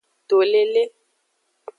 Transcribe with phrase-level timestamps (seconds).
[0.27, 0.83] To lele.